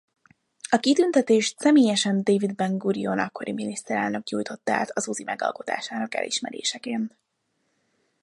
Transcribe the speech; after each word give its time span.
A 0.69 0.77
kitüntetést 0.79 1.59
személyesen 1.59 2.23
David 2.23 2.55
Ben-Gurion 2.55 3.19
akkori 3.19 3.51
miniszterelnök 3.51 4.29
nyújtotta 4.29 4.73
át 4.73 4.89
az 4.93 5.07
Uzi 5.07 5.23
megalkotásának 5.23 6.15
elismeréseként. 6.15 7.17